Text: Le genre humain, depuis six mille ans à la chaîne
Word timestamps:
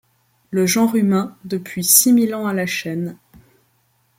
Le 0.49 0.65
genre 0.65 0.95
humain, 0.95 1.37
depuis 1.45 1.83
six 1.83 2.11
mille 2.11 2.33
ans 2.33 2.47
à 2.47 2.53
la 2.53 2.65
chaîne 2.65 3.19